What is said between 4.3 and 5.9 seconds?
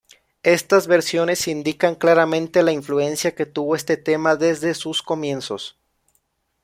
desde sus comienzos.